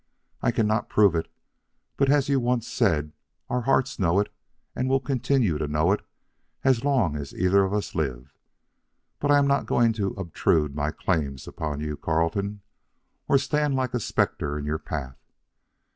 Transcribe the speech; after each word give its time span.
I 0.41 0.49
cannot 0.49 0.89
prove 0.89 1.13
it, 1.13 1.31
but 1.95 2.09
as 2.09 2.27
you 2.27 2.39
once 2.39 2.67
said, 2.67 3.13
our 3.51 3.61
hearts 3.61 3.99
know 3.99 4.19
it 4.19 4.33
and 4.75 4.89
will 4.89 4.99
continue 4.99 5.59
to 5.59 5.67
know 5.67 5.91
it 5.91 6.01
as 6.63 6.83
long 6.83 7.15
as 7.15 7.35
either 7.35 7.63
of 7.63 7.71
us 7.71 7.93
lives. 7.93 8.31
But 9.19 9.29
I 9.29 9.37
am 9.37 9.45
not 9.45 9.67
going 9.67 9.93
to 9.93 10.15
obtrude 10.17 10.73
my 10.73 10.89
claims 10.89 11.47
upon 11.47 11.81
you, 11.81 11.97
Carleton, 11.97 12.61
or 13.27 13.37
stand 13.37 13.75
like 13.75 13.93
a 13.93 13.99
specter 13.99 14.57
in 14.57 14.65
your 14.65 14.79
path. 14.79 15.19